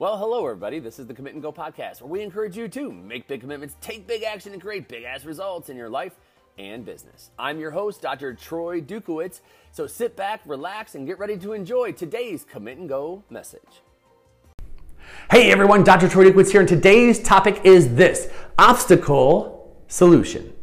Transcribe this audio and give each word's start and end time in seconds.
Well, 0.00 0.16
hello, 0.16 0.46
everybody. 0.46 0.78
This 0.78 0.98
is 0.98 1.06
the 1.06 1.12
Commit 1.12 1.34
and 1.34 1.42
Go 1.42 1.52
podcast, 1.52 2.00
where 2.00 2.08
we 2.08 2.22
encourage 2.22 2.56
you 2.56 2.68
to 2.68 2.90
make 2.90 3.28
big 3.28 3.42
commitments, 3.42 3.76
take 3.82 4.06
big 4.06 4.22
action, 4.22 4.54
and 4.54 4.62
create 4.62 4.88
big 4.88 5.04
ass 5.04 5.26
results 5.26 5.68
in 5.68 5.76
your 5.76 5.90
life 5.90 6.14
and 6.56 6.86
business. 6.86 7.32
I'm 7.38 7.60
your 7.60 7.72
host, 7.72 8.00
Dr. 8.00 8.32
Troy 8.32 8.80
Dukowitz. 8.80 9.40
So 9.72 9.86
sit 9.86 10.16
back, 10.16 10.40
relax, 10.46 10.94
and 10.94 11.06
get 11.06 11.18
ready 11.18 11.36
to 11.36 11.52
enjoy 11.52 11.92
today's 11.92 12.46
Commit 12.50 12.78
and 12.78 12.88
Go 12.88 13.24
message. 13.28 13.82
Hey 15.30 15.52
everyone, 15.52 15.84
Dr. 15.84 16.08
Troy 16.08 16.30
Dukowitz 16.30 16.50
here, 16.50 16.60
and 16.60 16.68
today's 16.70 17.22
topic 17.22 17.60
is 17.62 17.94
this 17.94 18.32
obstacle 18.58 19.76
solution. 19.88 20.54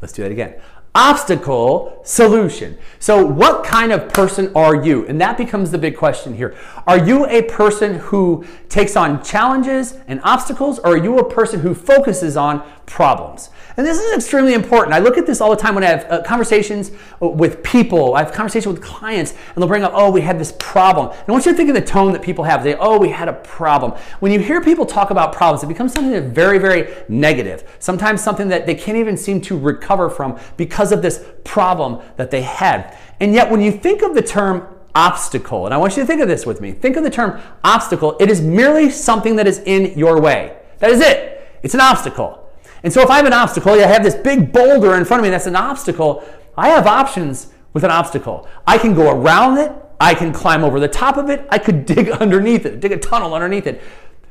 Let's 0.00 0.12
do 0.12 0.22
that 0.22 0.30
again 0.30 0.54
obstacle 0.98 2.00
solution. 2.02 2.76
So, 2.98 3.24
what 3.24 3.64
kind 3.64 3.92
of 3.92 4.08
person 4.08 4.50
are 4.56 4.74
you? 4.74 5.06
And 5.06 5.20
that 5.20 5.38
becomes 5.38 5.70
the 5.70 5.78
big 5.78 5.96
question 5.96 6.34
here. 6.34 6.56
Are 6.88 6.98
you 6.98 7.24
a 7.26 7.42
person 7.42 7.94
who 7.94 8.44
takes 8.68 8.96
on 8.96 9.22
challenges 9.22 9.94
and 10.08 10.20
obstacles, 10.24 10.80
or 10.80 10.94
are 10.94 10.96
you 10.96 11.18
a 11.18 11.30
person 11.30 11.60
who 11.60 11.72
focuses 11.72 12.36
on 12.36 12.68
problems? 12.88 13.50
And 13.78 13.86
this 13.86 13.96
is 13.96 14.12
extremely 14.12 14.54
important. 14.54 14.92
I 14.92 14.98
look 14.98 15.16
at 15.16 15.24
this 15.24 15.40
all 15.40 15.50
the 15.50 15.56
time 15.56 15.76
when 15.76 15.84
I 15.84 15.86
have 15.86 16.10
uh, 16.10 16.22
conversations 16.22 16.90
with 17.20 17.62
people, 17.62 18.16
I 18.16 18.24
have 18.24 18.32
conversations 18.32 18.74
with 18.74 18.82
clients, 18.82 19.30
and 19.30 19.56
they'll 19.56 19.68
bring 19.68 19.84
up, 19.84 19.92
oh, 19.94 20.10
we 20.10 20.20
had 20.20 20.36
this 20.36 20.52
problem. 20.58 21.10
And 21.10 21.28
I 21.28 21.32
want 21.32 21.46
you 21.46 21.52
to 21.52 21.56
think 21.56 21.68
of 21.68 21.76
the 21.76 21.80
tone 21.80 22.12
that 22.12 22.20
people 22.20 22.42
have. 22.42 22.64
They, 22.64 22.74
oh, 22.74 22.98
we 22.98 23.10
had 23.10 23.28
a 23.28 23.34
problem. 23.34 23.92
When 24.18 24.32
you 24.32 24.40
hear 24.40 24.60
people 24.60 24.84
talk 24.84 25.10
about 25.10 25.32
problems, 25.32 25.62
it 25.62 25.68
becomes 25.68 25.92
something 25.92 26.12
that's 26.12 26.26
very, 26.26 26.58
very 26.58 26.92
negative. 27.08 27.76
Sometimes 27.78 28.20
something 28.20 28.48
that 28.48 28.66
they 28.66 28.74
can't 28.74 28.98
even 28.98 29.16
seem 29.16 29.40
to 29.42 29.56
recover 29.56 30.10
from 30.10 30.40
because 30.56 30.90
of 30.90 31.00
this 31.00 31.24
problem 31.44 32.02
that 32.16 32.32
they 32.32 32.42
had. 32.42 32.98
And 33.20 33.32
yet, 33.32 33.48
when 33.48 33.60
you 33.60 33.70
think 33.70 34.02
of 34.02 34.16
the 34.16 34.22
term 34.22 34.66
obstacle, 34.96 35.66
and 35.66 35.72
I 35.72 35.76
want 35.76 35.96
you 35.96 36.02
to 36.02 36.06
think 36.08 36.20
of 36.20 36.26
this 36.26 36.44
with 36.44 36.60
me, 36.60 36.72
think 36.72 36.96
of 36.96 37.04
the 37.04 37.10
term 37.10 37.40
obstacle, 37.62 38.16
it 38.18 38.28
is 38.28 38.40
merely 38.40 38.90
something 38.90 39.36
that 39.36 39.46
is 39.46 39.60
in 39.60 39.96
your 39.96 40.20
way. 40.20 40.56
That 40.80 40.90
is 40.90 41.00
it. 41.00 41.48
It's 41.62 41.74
an 41.74 41.80
obstacle. 41.80 42.47
And 42.82 42.92
so 42.92 43.00
if 43.00 43.10
I 43.10 43.16
have 43.16 43.26
an 43.26 43.32
obstacle, 43.32 43.72
I 43.72 43.78
have 43.78 44.02
this 44.02 44.14
big 44.14 44.52
boulder 44.52 44.94
in 44.94 45.04
front 45.04 45.20
of 45.20 45.24
me 45.24 45.30
that's 45.30 45.46
an 45.46 45.56
obstacle, 45.56 46.24
I 46.56 46.68
have 46.68 46.86
options 46.86 47.52
with 47.72 47.84
an 47.84 47.90
obstacle. 47.90 48.48
I 48.66 48.78
can 48.78 48.94
go 48.94 49.10
around 49.10 49.58
it, 49.58 49.72
I 50.00 50.14
can 50.14 50.32
climb 50.32 50.64
over 50.64 50.80
the 50.80 50.88
top 50.88 51.16
of 51.16 51.30
it, 51.30 51.46
I 51.50 51.58
could 51.58 51.86
dig 51.94 52.10
underneath 52.10 52.66
it, 52.66 52.80
dig 52.80 52.92
a 52.92 52.98
tunnel 52.98 53.34
underneath 53.34 53.66
it. 53.66 53.82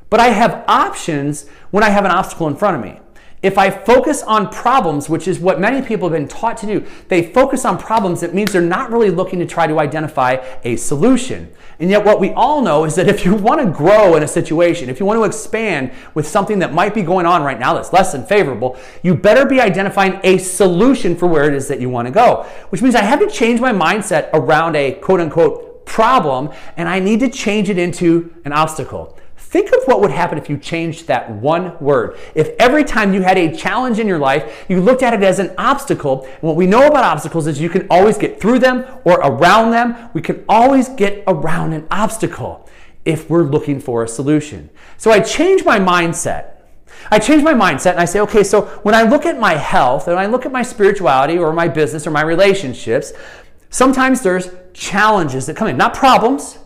But 0.09 0.19
I 0.19 0.29
have 0.29 0.63
options 0.67 1.47
when 1.71 1.83
I 1.83 1.89
have 1.89 2.05
an 2.05 2.11
obstacle 2.11 2.47
in 2.47 2.55
front 2.55 2.77
of 2.77 2.83
me. 2.83 2.99
If 3.47 3.57
I 3.57 3.69
focus 3.69 4.23
on 4.23 4.49
problems, 4.49 5.07
which 5.07 5.25
is 5.25 5.39
what 5.39 5.57
many 5.57 5.81
people 5.81 6.09
have 6.09 6.19
been 6.19 6.27
taught 6.27 6.57
to 6.57 6.65
do, 6.65 6.85
they 7.07 7.31
focus 7.31 7.63
on 7.63 7.77
problems, 7.77 8.21
it 8.21 8.33
means 8.33 8.51
they're 8.51 8.61
not 8.61 8.91
really 8.91 9.09
looking 9.09 9.39
to 9.39 9.45
try 9.45 9.67
to 9.67 9.79
identify 9.79 10.45
a 10.65 10.75
solution. 10.75 11.49
And 11.79 11.89
yet, 11.89 12.03
what 12.03 12.19
we 12.19 12.31
all 12.31 12.61
know 12.61 12.83
is 12.83 12.95
that 12.95 13.07
if 13.07 13.23
you 13.23 13.35
want 13.35 13.61
to 13.61 13.71
grow 13.71 14.17
in 14.17 14.23
a 14.23 14.27
situation, 14.27 14.89
if 14.89 14.99
you 14.99 15.05
want 15.05 15.17
to 15.17 15.23
expand 15.23 15.93
with 16.13 16.27
something 16.27 16.59
that 16.59 16.73
might 16.73 16.93
be 16.93 17.03
going 17.03 17.25
on 17.25 17.41
right 17.41 17.57
now 17.57 17.73
that's 17.73 17.93
less 17.93 18.11
than 18.11 18.25
favorable, 18.25 18.77
you 19.01 19.15
better 19.15 19.45
be 19.45 19.61
identifying 19.61 20.19
a 20.25 20.39
solution 20.39 21.15
for 21.15 21.27
where 21.27 21.45
it 21.45 21.53
is 21.53 21.69
that 21.69 21.79
you 21.79 21.89
want 21.89 22.05
to 22.05 22.11
go. 22.11 22.45
Which 22.67 22.81
means 22.81 22.95
I 22.95 23.03
have 23.03 23.21
to 23.21 23.29
change 23.29 23.61
my 23.61 23.71
mindset 23.71 24.29
around 24.33 24.75
a 24.75 24.91
quote 24.91 25.21
unquote 25.21 25.85
problem 25.85 26.49
and 26.75 26.89
I 26.89 26.99
need 26.99 27.21
to 27.21 27.29
change 27.29 27.69
it 27.69 27.77
into 27.77 28.33
an 28.43 28.51
obstacle. 28.51 29.17
Think 29.49 29.71
of 29.71 29.85
what 29.85 30.01
would 30.01 30.11
happen 30.11 30.37
if 30.37 30.49
you 30.49 30.57
changed 30.57 31.07
that 31.07 31.31
one 31.31 31.79
word. 31.79 32.17
If 32.35 32.49
every 32.59 32.83
time 32.83 33.13
you 33.13 33.21
had 33.21 33.37
a 33.37 33.55
challenge 33.55 33.97
in 33.97 34.05
your 34.05 34.19
life, 34.19 34.65
you 34.67 34.81
looked 34.81 35.03
at 35.03 35.13
it 35.13 35.23
as 35.23 35.39
an 35.39 35.55
obstacle. 35.57 36.25
And 36.25 36.41
what 36.41 36.57
we 36.57 36.67
know 36.67 36.85
about 36.85 37.05
obstacles 37.05 37.47
is 37.47 37.61
you 37.61 37.69
can 37.69 37.87
always 37.89 38.17
get 38.17 38.41
through 38.41 38.59
them 38.59 38.85
or 39.05 39.21
around 39.21 39.71
them. 39.71 40.09
We 40.13 40.21
can 40.21 40.43
always 40.49 40.89
get 40.89 41.23
around 41.27 41.71
an 41.71 41.87
obstacle 41.89 42.67
if 43.05 43.29
we're 43.29 43.43
looking 43.43 43.79
for 43.79 44.03
a 44.03 44.07
solution. 44.09 44.69
So 44.97 45.11
I 45.11 45.21
changed 45.21 45.65
my 45.65 45.79
mindset. 45.79 46.57
I 47.09 47.17
change 47.17 47.41
my 47.41 47.53
mindset 47.53 47.91
and 47.91 48.01
I 48.01 48.05
say, 48.05 48.19
okay, 48.19 48.43
so 48.43 48.63
when 48.83 48.95
I 48.95 49.03
look 49.03 49.25
at 49.25 49.39
my 49.39 49.53
health 49.53 50.09
and 50.09 50.19
I 50.19 50.25
look 50.25 50.45
at 50.45 50.51
my 50.51 50.61
spirituality 50.61 51.37
or 51.37 51.53
my 51.53 51.69
business 51.69 52.05
or 52.05 52.11
my 52.11 52.21
relationships, 52.21 53.13
sometimes 53.69 54.23
there's 54.23 54.49
challenges 54.73 55.45
that 55.45 55.55
come 55.55 55.69
in, 55.69 55.77
not 55.77 55.93
problems 55.93 56.59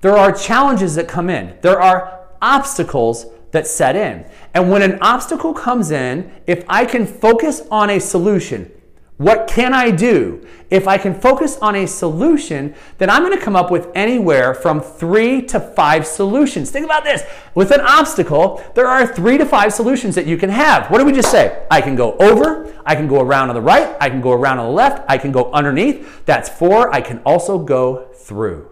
there 0.00 0.16
are 0.16 0.32
challenges 0.32 0.94
that 0.94 1.08
come 1.08 1.28
in. 1.28 1.56
There 1.62 1.80
are 1.80 2.28
obstacles 2.40 3.26
that 3.50 3.66
set 3.66 3.96
in. 3.96 4.24
And 4.54 4.70
when 4.70 4.82
an 4.82 4.98
obstacle 5.00 5.54
comes 5.54 5.90
in, 5.90 6.30
if 6.46 6.64
I 6.68 6.84
can 6.84 7.06
focus 7.06 7.62
on 7.70 7.90
a 7.90 7.98
solution, 7.98 8.70
what 9.16 9.48
can 9.48 9.74
I 9.74 9.90
do? 9.90 10.46
If 10.70 10.86
I 10.86 10.96
can 10.96 11.12
focus 11.12 11.58
on 11.58 11.74
a 11.74 11.86
solution, 11.86 12.72
then 12.98 13.10
I'm 13.10 13.24
going 13.24 13.36
to 13.36 13.44
come 13.44 13.56
up 13.56 13.68
with 13.68 13.88
anywhere 13.96 14.54
from 14.54 14.80
three 14.80 15.42
to 15.46 15.58
five 15.58 16.06
solutions. 16.06 16.70
Think 16.70 16.84
about 16.84 17.02
this. 17.02 17.24
With 17.56 17.72
an 17.72 17.80
obstacle, 17.80 18.62
there 18.76 18.86
are 18.86 19.04
three 19.04 19.36
to 19.36 19.44
five 19.44 19.72
solutions 19.72 20.14
that 20.14 20.26
you 20.26 20.36
can 20.36 20.50
have. 20.50 20.88
What 20.88 20.98
did 20.98 21.06
we 21.08 21.12
just 21.12 21.32
say? 21.32 21.66
I 21.68 21.80
can 21.80 21.96
go 21.96 22.12
over, 22.18 22.72
I 22.86 22.94
can 22.94 23.08
go 23.08 23.20
around 23.20 23.48
on 23.48 23.56
the 23.56 23.60
right, 23.60 23.96
I 24.00 24.08
can 24.08 24.20
go 24.20 24.30
around 24.30 24.60
on 24.60 24.66
the 24.66 24.72
left, 24.72 25.04
I 25.08 25.18
can 25.18 25.32
go 25.32 25.50
underneath. 25.50 26.24
That's 26.24 26.48
four. 26.48 26.94
I 26.94 27.00
can 27.00 27.18
also 27.26 27.58
go 27.58 28.12
through. 28.14 28.70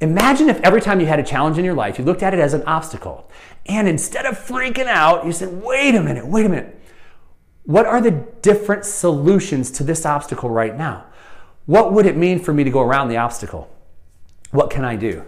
Imagine 0.00 0.48
if 0.48 0.60
every 0.60 0.80
time 0.80 1.00
you 1.00 1.06
had 1.06 1.18
a 1.18 1.22
challenge 1.22 1.56
in 1.56 1.64
your 1.64 1.74
life, 1.74 1.98
you 1.98 2.04
looked 2.04 2.22
at 2.22 2.34
it 2.34 2.40
as 2.40 2.52
an 2.52 2.62
obstacle. 2.64 3.30
And 3.64 3.88
instead 3.88 4.26
of 4.26 4.38
freaking 4.38 4.86
out, 4.86 5.24
you 5.24 5.32
said, 5.32 5.62
wait 5.62 5.94
a 5.94 6.02
minute, 6.02 6.26
wait 6.26 6.44
a 6.44 6.48
minute. 6.48 6.78
What 7.64 7.86
are 7.86 8.00
the 8.00 8.10
different 8.42 8.84
solutions 8.84 9.70
to 9.72 9.84
this 9.84 10.04
obstacle 10.04 10.50
right 10.50 10.76
now? 10.76 11.06
What 11.64 11.92
would 11.92 12.06
it 12.06 12.16
mean 12.16 12.38
for 12.38 12.52
me 12.52 12.62
to 12.62 12.70
go 12.70 12.80
around 12.80 13.08
the 13.08 13.16
obstacle? 13.16 13.74
What 14.50 14.70
can 14.70 14.84
I 14.84 14.96
do? 14.96 15.24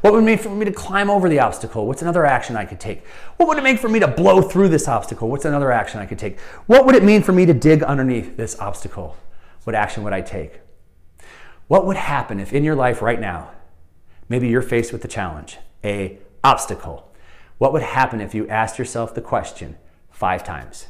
What 0.00 0.12
would 0.12 0.22
it 0.22 0.26
mean 0.26 0.38
for 0.38 0.50
me 0.50 0.64
to 0.64 0.72
climb 0.72 1.10
over 1.10 1.28
the 1.28 1.40
obstacle? 1.40 1.86
What's 1.86 2.02
another 2.02 2.24
action 2.24 2.56
I 2.56 2.64
could 2.64 2.80
take? 2.80 3.04
What 3.36 3.48
would 3.48 3.58
it 3.58 3.64
mean 3.64 3.78
for 3.78 3.88
me 3.88 3.98
to 3.98 4.08
blow 4.08 4.42
through 4.42 4.68
this 4.68 4.88
obstacle? 4.88 5.28
What's 5.28 5.44
another 5.44 5.72
action 5.72 6.00
I 6.00 6.06
could 6.06 6.18
take? 6.18 6.38
What 6.66 6.86
would 6.86 6.94
it 6.94 7.02
mean 7.02 7.22
for 7.22 7.32
me 7.32 7.46
to 7.46 7.54
dig 7.54 7.82
underneath 7.82 8.36
this 8.36 8.58
obstacle? 8.58 9.16
What 9.64 9.74
action 9.74 10.02
would 10.04 10.12
I 10.12 10.20
take? 10.20 10.60
What 11.68 11.86
would 11.86 11.96
happen 11.96 12.40
if 12.40 12.52
in 12.52 12.64
your 12.64 12.74
life 12.74 13.02
right 13.02 13.20
now 13.20 13.50
Maybe 14.32 14.48
you're 14.48 14.62
faced 14.62 14.94
with 14.94 15.04
a 15.04 15.08
challenge, 15.08 15.58
a 15.84 16.16
obstacle. 16.42 17.12
What 17.58 17.74
would 17.74 17.82
happen 17.82 18.22
if 18.22 18.34
you 18.34 18.48
asked 18.48 18.78
yourself 18.78 19.14
the 19.14 19.20
question 19.20 19.76
five 20.10 20.42
times? 20.42 20.86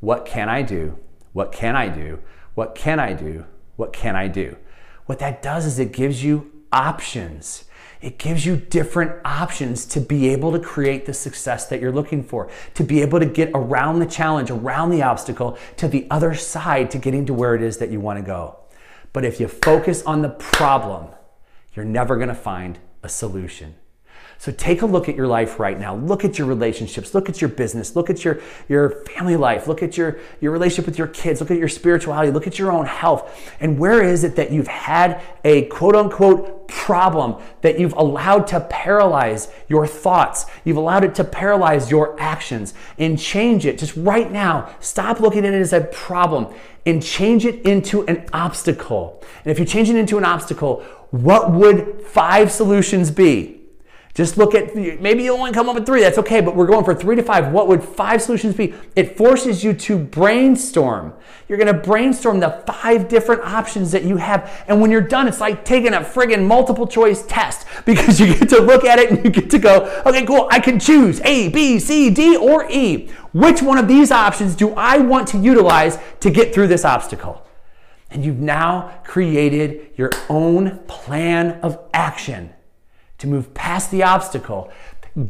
What 0.00 0.24
can 0.24 0.48
I 0.48 0.62
do? 0.62 0.96
What 1.34 1.52
can 1.52 1.76
I 1.76 1.90
do? 1.90 2.20
What 2.54 2.74
can 2.74 2.98
I 2.98 3.12
do? 3.12 3.44
What 3.76 3.92
can 3.92 4.16
I 4.16 4.28
do? 4.28 4.56
What 5.04 5.18
that 5.18 5.42
does 5.42 5.66
is 5.66 5.78
it 5.78 5.92
gives 5.92 6.24
you 6.24 6.50
options. 6.72 7.64
It 8.00 8.16
gives 8.16 8.46
you 8.46 8.56
different 8.56 9.12
options 9.26 9.84
to 9.84 10.00
be 10.00 10.30
able 10.30 10.50
to 10.52 10.58
create 10.58 11.04
the 11.04 11.12
success 11.12 11.66
that 11.66 11.82
you're 11.82 11.92
looking 11.92 12.24
for, 12.24 12.48
to 12.72 12.82
be 12.82 13.02
able 13.02 13.20
to 13.20 13.26
get 13.26 13.50
around 13.54 13.98
the 13.98 14.06
challenge, 14.06 14.50
around 14.50 14.88
the 14.88 15.02
obstacle, 15.02 15.58
to 15.76 15.86
the 15.86 16.06
other 16.10 16.32
side 16.32 16.90
to 16.92 16.98
getting 16.98 17.26
to 17.26 17.34
where 17.34 17.54
it 17.54 17.60
is 17.60 17.76
that 17.76 17.90
you 17.90 18.00
want 18.00 18.18
to 18.18 18.24
go. 18.24 18.56
But 19.12 19.26
if 19.26 19.38
you 19.38 19.48
focus 19.48 20.02
on 20.04 20.22
the 20.22 20.30
problem, 20.30 21.08
you're 21.74 21.84
never 21.84 22.16
going 22.16 22.28
to 22.28 22.34
find 22.34 22.78
a 23.02 23.08
solution. 23.08 23.74
So 24.40 24.50
take 24.52 24.80
a 24.80 24.86
look 24.86 25.06
at 25.06 25.16
your 25.16 25.26
life 25.26 25.60
right 25.60 25.78
now. 25.78 25.94
Look 25.96 26.24
at 26.24 26.38
your 26.38 26.46
relationships. 26.46 27.14
Look 27.14 27.28
at 27.28 27.42
your 27.42 27.50
business. 27.50 27.94
Look 27.94 28.08
at 28.08 28.24
your, 28.24 28.40
your 28.70 29.04
family 29.04 29.36
life. 29.36 29.68
Look 29.68 29.82
at 29.82 29.98
your, 29.98 30.18
your 30.40 30.50
relationship 30.50 30.86
with 30.86 30.96
your 30.96 31.08
kids. 31.08 31.40
Look 31.40 31.50
at 31.50 31.58
your 31.58 31.68
spirituality. 31.68 32.32
Look 32.32 32.46
at 32.46 32.58
your 32.58 32.72
own 32.72 32.86
health. 32.86 33.38
And 33.60 33.78
where 33.78 34.02
is 34.02 34.24
it 34.24 34.36
that 34.36 34.50
you've 34.50 34.66
had 34.66 35.20
a 35.44 35.66
quote 35.66 35.94
unquote 35.94 36.68
problem 36.68 37.36
that 37.60 37.78
you've 37.78 37.92
allowed 37.92 38.46
to 38.46 38.60
paralyze 38.60 39.48
your 39.68 39.86
thoughts? 39.86 40.46
You've 40.64 40.78
allowed 40.78 41.04
it 41.04 41.14
to 41.16 41.24
paralyze 41.24 41.90
your 41.90 42.18
actions 42.18 42.72
and 42.96 43.18
change 43.18 43.66
it 43.66 43.78
just 43.78 43.94
right 43.94 44.32
now. 44.32 44.74
Stop 44.80 45.20
looking 45.20 45.44
at 45.44 45.52
it 45.52 45.60
as 45.60 45.74
a 45.74 45.82
problem 45.82 46.46
and 46.86 47.02
change 47.02 47.44
it 47.44 47.60
into 47.66 48.06
an 48.06 48.26
obstacle. 48.32 49.22
And 49.44 49.52
if 49.52 49.58
you 49.58 49.66
change 49.66 49.90
it 49.90 49.96
into 49.96 50.16
an 50.16 50.24
obstacle, 50.24 50.82
what 51.10 51.52
would 51.52 52.00
five 52.06 52.50
solutions 52.50 53.10
be? 53.10 53.59
Just 54.12 54.36
look 54.36 54.56
at, 54.56 54.74
maybe 54.74 55.22
you 55.22 55.32
only 55.32 55.52
come 55.52 55.68
up 55.68 55.76
with 55.76 55.86
three, 55.86 56.00
that's 56.00 56.18
okay, 56.18 56.40
but 56.40 56.56
we're 56.56 56.66
going 56.66 56.84
for 56.84 56.94
three 56.94 57.14
to 57.14 57.22
five. 57.22 57.52
What 57.52 57.68
would 57.68 57.82
five 57.82 58.20
solutions 58.20 58.56
be? 58.56 58.74
It 58.96 59.16
forces 59.16 59.62
you 59.62 59.72
to 59.72 59.98
brainstorm. 59.98 61.12
You're 61.48 61.58
gonna 61.58 61.72
brainstorm 61.72 62.40
the 62.40 62.62
five 62.66 63.06
different 63.06 63.42
options 63.42 63.92
that 63.92 64.02
you 64.02 64.16
have. 64.16 64.64
And 64.66 64.80
when 64.80 64.90
you're 64.90 65.00
done, 65.00 65.28
it's 65.28 65.40
like 65.40 65.64
taking 65.64 65.94
a 65.94 66.00
friggin' 66.00 66.44
multiple 66.44 66.88
choice 66.88 67.24
test 67.26 67.68
because 67.86 68.18
you 68.18 68.34
get 68.34 68.48
to 68.48 68.60
look 68.60 68.84
at 68.84 68.98
it 68.98 69.12
and 69.12 69.24
you 69.24 69.30
get 69.30 69.48
to 69.50 69.60
go, 69.60 70.02
okay, 70.04 70.26
cool, 70.26 70.48
I 70.50 70.58
can 70.58 70.80
choose 70.80 71.20
A, 71.20 71.48
B, 71.48 71.78
C, 71.78 72.10
D, 72.10 72.36
or 72.36 72.68
E. 72.68 73.10
Which 73.32 73.62
one 73.62 73.78
of 73.78 73.86
these 73.86 74.10
options 74.10 74.56
do 74.56 74.74
I 74.74 74.98
want 74.98 75.28
to 75.28 75.38
utilize 75.38 75.98
to 76.18 76.30
get 76.30 76.52
through 76.52 76.66
this 76.66 76.84
obstacle? 76.84 77.46
And 78.10 78.24
you've 78.24 78.40
now 78.40 79.00
created 79.04 79.90
your 79.96 80.10
own 80.28 80.80
plan 80.88 81.60
of 81.60 81.78
action 81.94 82.52
to 83.20 83.26
move 83.26 83.54
past 83.54 83.90
the 83.90 84.02
obstacle, 84.02 84.70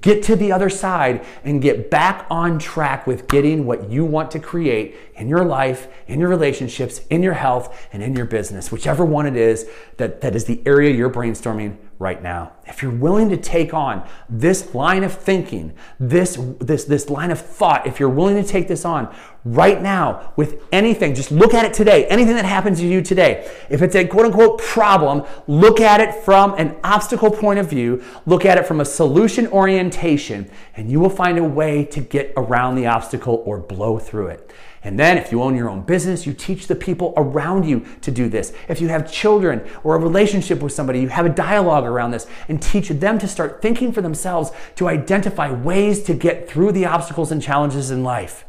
get 0.01 0.23
to 0.25 0.37
the 0.37 0.53
other 0.53 0.69
side, 0.69 1.25
and 1.45 1.63
get 1.63 1.91
back 1.91 2.27
on 2.31 2.59
track 2.59 3.07
with 3.07 3.29
getting 3.29 3.67
what 3.67 3.91
you 3.91 4.05
want 4.05 4.31
to 4.31 4.39
create 4.39 4.97
in 5.17 5.29
your 5.29 5.45
life, 5.45 5.89
in 6.07 6.21
your 6.21 6.29
relationships, 6.29 7.01
in 7.11 7.23
your 7.23 7.35
health, 7.35 7.89
and 7.93 8.03
in 8.03 8.17
your 8.17 8.27
business, 8.27 8.71
whichever 8.73 9.05
one 9.05 9.27
it 9.27 9.37
is 9.37 9.69
that, 9.97 10.21
that 10.21 10.35
is 10.35 10.45
the 10.45 10.61
area 10.67 10.95
you're 10.95 11.11
brainstorming 11.11 11.77
right 12.01 12.23
now. 12.23 12.51
If 12.65 12.83
you're 12.83 12.91
willing 12.91 13.29
to 13.29 13.37
take 13.37 13.75
on 13.75 14.09
this 14.27 14.75
line 14.75 15.05
of 15.05 15.13
thinking, 15.13 15.75
this, 16.01 16.39
this, 16.59 16.85
this 16.85 17.11
line 17.11 17.31
of 17.31 17.39
thought, 17.39 17.87
if 17.87 18.01
you're 18.01 18.09
willing 18.09 18.43
to 18.43 18.43
take 18.43 18.69
this 18.69 18.87
on 18.87 19.15
right 19.45 19.83
now 19.83 20.33
with 20.35 20.63
anything, 20.73 21.15
just 21.15 21.31
look 21.31 21.53
at 21.53 21.67
it 21.67 21.75
today, 21.75 22.07
anything 22.07 22.37
that 22.37 22.47
happens 22.47 22.79
to 22.81 22.87
you 22.87 23.03
today. 23.03 23.47
If 23.69 23.83
it's 23.83 23.95
a 23.95 24.07
quote 24.07 24.25
unquote 24.25 24.59
problem, 24.61 25.27
look 25.47 25.79
at 25.79 26.01
it 26.01 26.15
from 26.25 26.55
an 26.55 26.75
obstacle 26.83 27.31
point 27.31 27.59
of 27.59 27.69
view, 27.69 28.03
look 28.25 28.47
at 28.47 28.57
it 28.57 28.67
from 28.67 28.81
a 28.81 28.85
solution 28.87 29.47
orientation, 29.49 30.51
and 30.77 30.91
you 30.91 31.01
will 31.01 31.11
find 31.11 31.37
a 31.37 31.45
way 31.45 31.85
to 31.85 32.01
get 32.01 32.33
around 32.35 32.77
the 32.77 32.87
obstacle 32.87 33.43
or 33.45 33.59
blow 33.59 33.99
through 33.99 34.29
it. 34.29 34.51
And 34.83 34.99
then, 34.99 35.19
if 35.19 35.31
you 35.31 35.43
own 35.43 35.57
your 35.57 35.69
own 35.69 35.83
business, 35.83 36.27
you 36.27 36.33
teach 36.33 36.67
the 36.67 36.75
people 36.75 37.13
around 37.17 37.69
you 37.69 37.85
to 38.01 38.11
do 38.11 38.31
this. 38.31 38.55
If 38.67 38.81
you 38.81 38.89
have 38.89 39.13
children 39.13 39.69
or 39.85 39.95
a 39.95 39.99
relationship 39.99 40.63
with 40.63 40.73
somebody, 40.73 41.01
you 41.01 41.09
have 41.09 41.27
a 41.27 41.31
dialogue 41.31 41.85
around 41.85 42.13
this 42.13 42.27
and 42.49 42.63
teach 42.63 42.89
them 42.89 43.19
to 43.19 43.29
start 43.29 43.61
thinking 43.61 43.93
for 43.93 44.01
themselves 44.01 44.53
to 44.77 44.89
identify 44.89 45.53
ways 45.53 46.03
to 46.05 46.15
get 46.15 46.49
through 46.49 46.73
the 46.73 46.87
obstacles 46.87 47.31
and 47.31 47.43
challenges 47.43 47.91
in 47.91 48.03
life. 48.03 48.47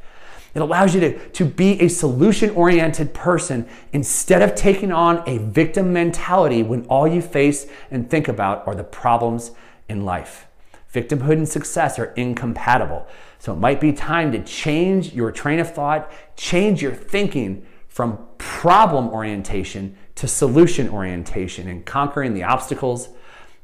It 0.53 0.61
allows 0.61 0.93
you 0.93 1.01
to, 1.01 1.29
to 1.29 1.45
be 1.45 1.81
a 1.81 1.89
solution 1.89 2.49
oriented 2.51 3.13
person 3.13 3.67
instead 3.91 4.41
of 4.41 4.55
taking 4.55 4.91
on 4.91 5.27
a 5.27 5.37
victim 5.37 5.91
mentality 5.91 6.63
when 6.63 6.85
all 6.85 7.07
you 7.07 7.21
face 7.21 7.67
and 7.89 8.09
think 8.09 8.27
about 8.27 8.65
are 8.67 8.75
the 8.75 8.83
problems 8.83 9.51
in 9.89 10.05
life. 10.05 10.47
Victimhood 10.93 11.33
and 11.33 11.47
success 11.47 11.97
are 11.99 12.13
incompatible. 12.15 13.07
So 13.39 13.53
it 13.53 13.57
might 13.57 13.79
be 13.79 13.93
time 13.93 14.31
to 14.33 14.43
change 14.43 15.13
your 15.13 15.31
train 15.31 15.59
of 15.59 15.73
thought, 15.73 16.11
change 16.35 16.81
your 16.81 16.93
thinking 16.93 17.65
from 17.87 18.19
problem 18.37 19.09
orientation 19.09 19.97
to 20.15 20.27
solution 20.27 20.89
orientation 20.89 21.67
and 21.67 21.85
conquering 21.85 22.33
the 22.33 22.43
obstacles 22.43 23.09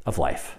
of 0.05 0.17
life. 0.17 0.57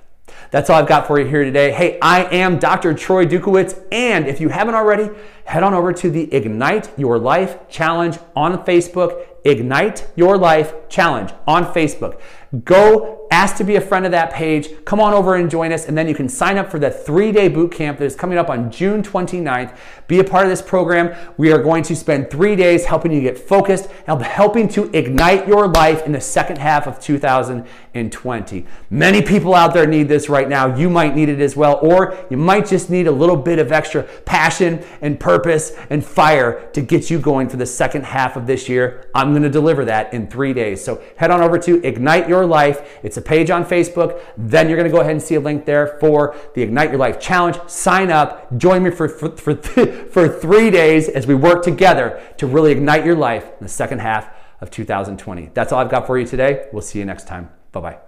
That's 0.50 0.70
all 0.70 0.78
I've 0.78 0.88
got 0.88 1.06
for 1.06 1.18
you 1.18 1.26
here 1.26 1.44
today. 1.44 1.72
Hey, 1.72 1.98
I 2.00 2.24
am 2.24 2.58
Dr. 2.58 2.94
Troy 2.94 3.26
Dukowitz, 3.26 3.82
and 3.92 4.26
if 4.26 4.40
you 4.40 4.48
haven't 4.48 4.74
already, 4.74 5.10
head 5.44 5.62
on 5.62 5.74
over 5.74 5.92
to 5.92 6.10
the 6.10 6.32
Ignite 6.34 6.90
Your 6.98 7.18
Life 7.18 7.68
Challenge 7.68 8.18
on 8.36 8.64
Facebook. 8.64 9.26
Ignite 9.44 10.06
Your 10.16 10.36
Life 10.36 10.88
Challenge 10.88 11.32
on 11.46 11.64
Facebook. 11.72 12.20
Go 12.64 13.26
ask 13.30 13.56
to 13.56 13.64
be 13.64 13.76
a 13.76 13.80
friend 13.80 14.04
of 14.04 14.12
that 14.12 14.32
page. 14.32 14.68
Come 14.84 15.00
on 15.00 15.12
over 15.12 15.34
and 15.34 15.50
join 15.50 15.72
us, 15.72 15.86
and 15.86 15.96
then 15.96 16.08
you 16.08 16.14
can 16.14 16.28
sign 16.28 16.56
up 16.56 16.70
for 16.70 16.78
the 16.78 16.90
three 16.90 17.32
day 17.32 17.48
boot 17.48 17.72
camp 17.72 17.98
that 17.98 18.04
is 18.04 18.16
coming 18.16 18.38
up 18.38 18.50
on 18.50 18.70
June 18.70 19.02
29th. 19.02 19.76
Be 20.06 20.20
a 20.20 20.24
part 20.24 20.44
of 20.44 20.50
this 20.50 20.62
program. 20.62 21.14
We 21.36 21.52
are 21.52 21.62
going 21.62 21.82
to 21.84 21.94
spend 21.94 22.30
three 22.30 22.56
days 22.56 22.86
helping 22.86 23.12
you 23.12 23.20
get 23.20 23.38
focused, 23.38 23.90
helping 24.06 24.68
to 24.68 24.90
ignite 24.96 25.46
your 25.46 25.68
life 25.68 26.06
in 26.06 26.12
the 26.12 26.20
second 26.20 26.58
half 26.58 26.86
of 26.86 26.98
2020. 26.98 28.66
Many 28.90 29.22
people 29.22 29.54
out 29.54 29.74
there 29.74 29.86
need 29.86 30.08
this 30.08 30.30
right 30.30 30.48
now. 30.48 30.74
You 30.74 30.88
might 30.88 31.14
need 31.14 31.28
it 31.28 31.40
as 31.40 31.56
well, 31.56 31.78
or 31.82 32.16
you 32.30 32.38
might 32.38 32.66
just 32.66 32.88
need 32.88 33.06
a 33.06 33.12
little 33.12 33.36
bit 33.36 33.58
of 33.58 33.70
extra 33.70 34.04
passion 34.24 34.82
and 35.02 35.20
purpose 35.20 35.72
and 35.90 36.04
fire 36.04 36.70
to 36.72 36.80
get 36.80 37.10
you 37.10 37.18
going 37.18 37.50
for 37.50 37.58
the 37.58 37.66
second 37.66 38.04
half 38.04 38.36
of 38.36 38.46
this 38.46 38.68
year. 38.68 39.10
I'm 39.14 39.32
going 39.32 39.42
to 39.42 39.50
deliver 39.50 39.84
that 39.84 40.14
in 40.14 40.28
three 40.28 40.54
days. 40.54 40.82
So 40.82 41.02
head 41.16 41.30
on 41.30 41.42
over 41.42 41.58
to 41.58 41.86
Ignite 41.86 42.28
Your 42.28 42.46
Life. 42.46 42.98
It's 43.02 43.18
a 43.18 43.22
page 43.28 43.50
on 43.50 43.64
Facebook. 43.64 44.20
Then 44.36 44.68
you're 44.68 44.76
going 44.76 44.90
to 44.90 44.94
go 44.94 45.00
ahead 45.00 45.12
and 45.12 45.22
see 45.22 45.36
a 45.36 45.40
link 45.40 45.66
there 45.66 45.98
for 46.00 46.34
the 46.54 46.62
Ignite 46.62 46.88
Your 46.90 46.98
Life 46.98 47.20
Challenge. 47.20 47.58
Sign 47.66 48.10
up. 48.10 48.56
Join 48.56 48.82
me 48.82 48.90
for, 48.90 49.08
for, 49.08 49.30
for, 49.36 49.54
for 50.10 50.28
three 50.28 50.70
days 50.70 51.08
as 51.08 51.26
we 51.26 51.34
work 51.34 51.62
together 51.62 52.20
to 52.38 52.46
really 52.46 52.72
ignite 52.72 53.04
your 53.04 53.16
life 53.16 53.44
in 53.44 53.64
the 53.64 53.68
second 53.68 54.00
half 54.00 54.34
of 54.60 54.70
2020. 54.70 55.50
That's 55.54 55.72
all 55.72 55.80
I've 55.80 55.90
got 55.90 56.06
for 56.06 56.18
you 56.18 56.26
today. 56.26 56.66
We'll 56.72 56.82
see 56.82 56.98
you 56.98 57.04
next 57.04 57.28
time. 57.28 57.50
Bye 57.70 57.80
bye. 57.80 58.07